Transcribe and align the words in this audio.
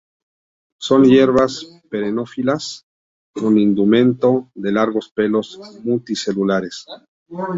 Son 0.79 1.03
hierbas 1.03 1.63
perennifolias, 1.91 2.87
con 3.35 3.55
indumento 3.59 4.49
de 4.55 4.71
largos 4.71 5.09
pelos 5.11 5.59
multicelulares. 5.83 6.87